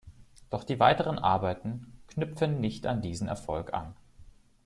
[0.49, 3.93] Doch die weiteren Arbeiten knüpfen nicht an diesen Erfolg an.